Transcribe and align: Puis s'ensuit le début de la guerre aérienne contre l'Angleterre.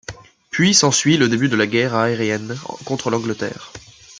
Puis 0.49 0.73
s'ensuit 0.73 1.15
le 1.17 1.29
début 1.29 1.47
de 1.47 1.55
la 1.55 1.67
guerre 1.67 1.93
aérienne 1.93 2.57
contre 2.85 3.11
l'Angleterre. 3.11 3.71